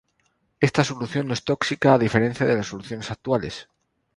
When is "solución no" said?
0.89-1.35